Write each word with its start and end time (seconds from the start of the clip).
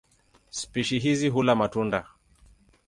Spishi 0.49 0.99
hizi 0.99 1.29
hula 1.29 1.55
matunda. 1.55 2.05